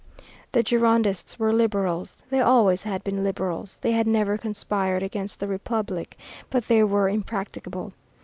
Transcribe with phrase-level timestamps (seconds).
[0.53, 2.23] The Girondists were liberals.
[2.31, 6.17] They always had been liberals; they had never conspired against the Republic;
[6.49, 7.93] but they were impracticable.